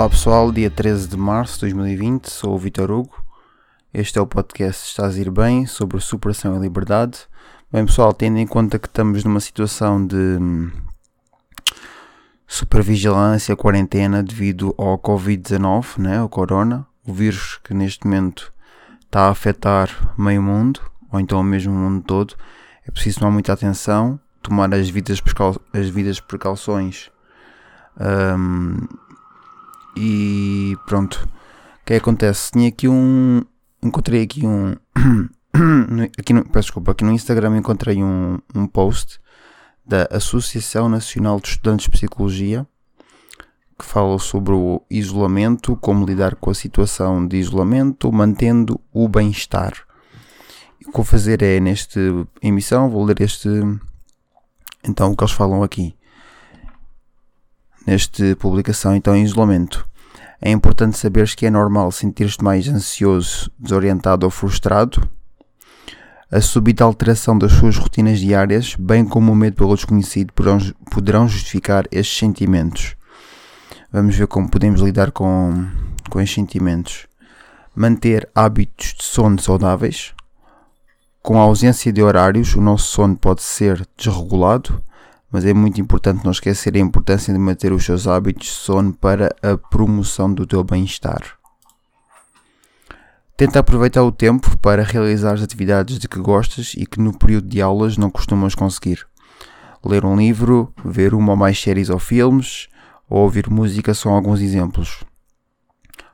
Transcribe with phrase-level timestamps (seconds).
[0.00, 3.22] Olá pessoal, dia 13 de março de 2020, sou o Vitor Hugo.
[3.92, 7.18] Este é o podcast Estás a ir bem sobre superação e liberdade.
[7.70, 10.70] Bem pessoal, tendo em conta que estamos numa situação de hum,
[12.46, 18.54] supervigilância, quarentena devido ao Covid-19, né, o corona, o vírus que neste momento
[19.02, 20.80] está a afetar meio mundo,
[21.12, 22.36] ou então mesmo o mundo todo,
[22.88, 25.22] é preciso tomar muita atenção, tomar as vidas,
[25.74, 27.10] as vidas precauções
[28.00, 29.09] um,
[29.96, 31.28] e pronto.
[31.82, 32.52] O que é que acontece?
[32.52, 33.42] Tinha aqui um.
[33.82, 34.74] Encontrei aqui um.
[36.18, 39.20] aqui no, peço desculpa, aqui no Instagram encontrei um, um post
[39.84, 42.66] da Associação Nacional de Estudantes de Psicologia
[43.80, 49.72] que fala sobre o isolamento, como lidar com a situação de isolamento, mantendo o bem-estar.
[50.86, 51.98] O que vou fazer é, nesta
[52.42, 53.48] emissão, vou ler este.
[54.84, 55.94] Então, o que eles falam aqui.
[57.90, 59.84] Nesta publicação, então, em isolamento.
[60.40, 65.02] É importante saberes que é normal sentir-te mais ansioso, desorientado ou frustrado.
[66.30, 70.32] A súbita alteração das suas rotinas diárias, bem como o medo pelo desconhecido,
[70.88, 72.94] poderão justificar estes sentimentos.
[73.90, 75.66] Vamos ver como podemos lidar com,
[76.08, 77.08] com estes sentimentos.
[77.74, 80.14] Manter hábitos de sono saudáveis.
[81.20, 84.80] Com a ausência de horários, o nosso sono pode ser desregulado
[85.30, 88.92] mas é muito importante não esquecer a importância de manter os seus hábitos de sono
[88.92, 91.22] para a promoção do teu bem-estar.
[93.36, 97.48] Tenta aproveitar o tempo para realizar as atividades de que gostas e que no período
[97.48, 99.06] de aulas não costumas conseguir.
[99.82, 102.68] Ler um livro, ver uma ou mais séries ou filmes,
[103.08, 105.02] ou ouvir música são alguns exemplos.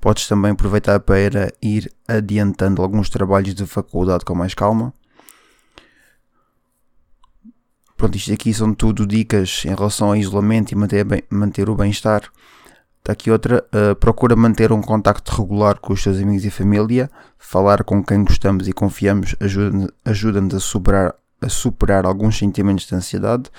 [0.00, 4.92] Podes também aproveitar para ir adiantando alguns trabalhos de faculdade com mais calma
[7.98, 11.74] Pronto, isto aqui são tudo dicas em relação ao isolamento e manter, bem, manter o
[11.74, 12.22] bem-estar.
[13.00, 13.66] Está aqui outra.
[13.74, 17.10] Uh, procura manter um contacto regular com os teus amigos e família.
[17.36, 22.94] Falar com quem gostamos e confiamos ajuda-nos ajuda a, superar, a superar alguns sentimentos de
[22.94, 23.50] ansiedade.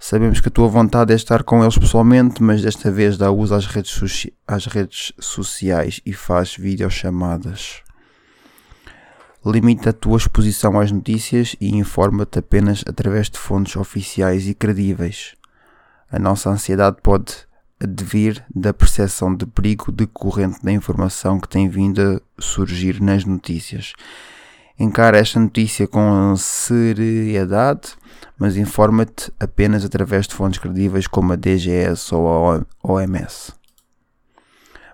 [0.00, 3.54] Sabemos que a tua vontade é estar com eles pessoalmente, mas desta vez dá uso
[3.54, 7.84] às redes, às redes sociais e faz videochamadas.
[9.44, 15.34] Limita a tua exposição às notícias e informa-te apenas através de fontes oficiais e credíveis.
[16.12, 17.48] A nossa ansiedade pode
[17.82, 23.94] advir da percepção de perigo decorrente da informação que tem vindo a surgir nas notícias.
[24.78, 27.94] Encara esta notícia com seriedade,
[28.38, 33.54] mas informa-te apenas através de fontes credíveis como a DGS ou a OMS.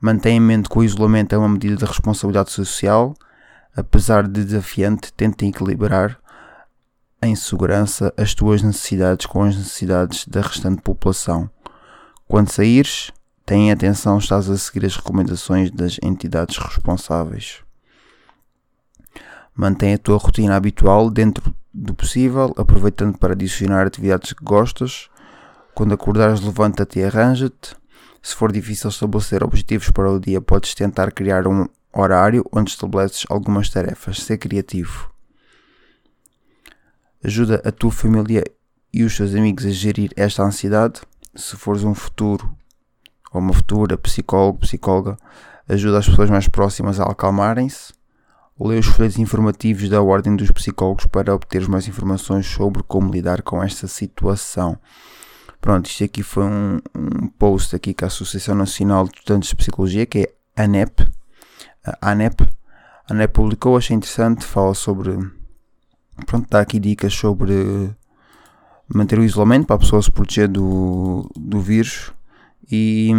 [0.00, 3.14] Mantém em mente que o isolamento é uma medida de responsabilidade social
[3.80, 6.18] apesar de desafiante, tenta equilibrar
[7.22, 11.50] em segurança as tuas necessidades com as necessidades da restante população.
[12.26, 13.10] Quando saíres,
[13.44, 17.62] tenha atenção, estás a seguir as recomendações das entidades responsáveis.
[19.54, 25.08] Mantém a tua rotina habitual dentro do possível, aproveitando para adicionar atividades que gostas.
[25.74, 27.74] Quando acordares, levanta-te e arranja-te.
[28.22, 33.24] Se for difícil estabelecer objetivos para o dia, podes tentar criar um horário onde estabeleces
[33.28, 34.22] algumas tarefas.
[34.22, 35.10] Ser criativo.
[37.22, 38.44] Ajuda a tua família
[38.92, 41.00] e os teus amigos a gerir esta ansiedade.
[41.34, 42.56] Se fores um futuro
[43.32, 45.16] ou uma futura psicólogo, psicóloga,
[45.68, 47.92] ajuda as pessoas mais próximas a acalmarem-se.
[48.58, 53.40] Lê os folhetos informativos da Ordem dos Psicólogos para obter mais informações sobre como lidar
[53.42, 54.78] com esta situação.
[55.60, 59.56] Pronto, isto aqui foi um, um post aqui que a Associação Nacional de Estudantes de
[59.56, 60.18] Psicologia, que
[60.56, 61.06] é ANEP,
[61.84, 62.42] a ANEP.
[63.08, 65.18] A ANEP publicou, achei interessante, fala sobre.
[66.26, 67.90] Pronto, dá aqui dicas sobre
[68.92, 72.12] manter o isolamento para a pessoa se proteger do, do vírus
[72.70, 73.12] e.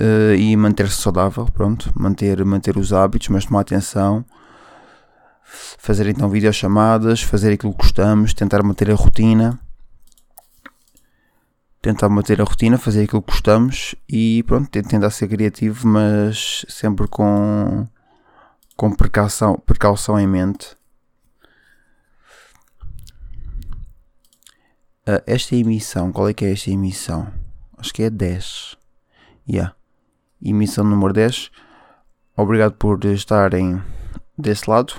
[0.00, 4.24] Uh, e manter-se saudável, pronto, manter, manter os hábitos, mas tomar atenção,
[5.78, 9.60] fazer então videochamadas, fazer aquilo que gostamos, tentar manter a rotina
[11.84, 17.06] tentar manter a rotina, fazer aquilo que gostamos e pronto, tentar ser criativo, mas sempre
[17.06, 17.86] com,
[18.74, 20.74] com precaução, precaução em mente.
[25.06, 27.30] Uh, esta emissão, qual é que é esta emissão?
[27.76, 28.78] Acho que é 10.
[29.46, 29.76] Yeah.
[30.42, 31.50] Emissão número 10.
[32.34, 33.82] Obrigado por estarem
[34.38, 34.98] desse lado.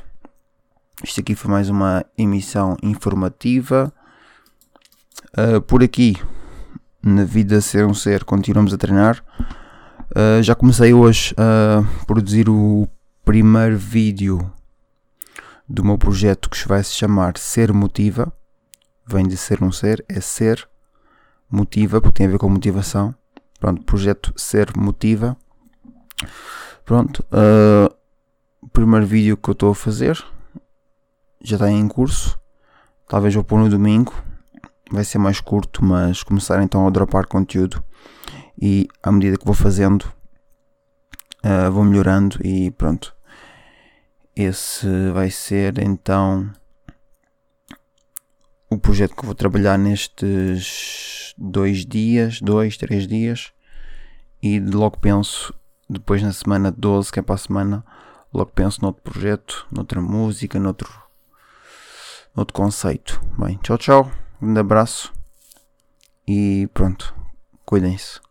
[1.03, 3.91] Isto aqui foi mais uma emissão informativa.
[5.35, 6.15] Uh, por aqui
[7.05, 9.23] na vida ser um ser, continuamos a treinar.
[10.09, 12.87] Uh, já comecei hoje a produzir o
[13.23, 14.51] primeiro vídeo
[15.69, 18.33] do meu projeto que vai se chamar Ser Motiva.
[19.05, 20.67] Vem de ser um ser, é ser
[21.47, 23.13] motiva, porque tem a ver com motivação.
[23.59, 25.37] Pronto, projeto Ser Motiva.
[26.83, 27.95] Pronto, uh,
[28.61, 30.17] o primeiro vídeo que eu estou a fazer
[31.39, 32.39] já está em curso.
[33.07, 34.11] Talvez vou pôr no domingo.
[34.91, 37.83] Vai ser mais curto, mas começar então a dropar conteúdo.
[38.61, 40.03] E à medida que vou fazendo,
[41.43, 43.15] uh, vou melhorando e pronto.
[44.35, 46.51] Esse vai ser então
[48.69, 53.51] o projeto que vou trabalhar nestes dois dias, dois, três dias,
[54.41, 55.53] e logo penso,
[55.89, 57.85] depois na semana 12, que é para a semana,
[58.33, 60.91] logo penso noutro projeto, noutra música, noutro,
[62.35, 63.21] noutro conceito.
[63.37, 64.11] Bem, tchau, tchau,
[64.41, 65.13] um grande abraço
[66.27, 67.15] e pronto,
[67.65, 68.24] cuidem-se.